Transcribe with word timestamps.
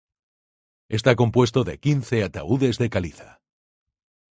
Está 0.97 1.11
compuesto 1.21 1.59
de 1.67 1.75
quince 1.85 2.17
ataúdes 2.27 2.75
de 2.81 2.87
caliza. 2.95 3.29